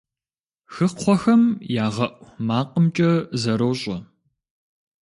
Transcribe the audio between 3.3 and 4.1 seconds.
зэрощӏэ.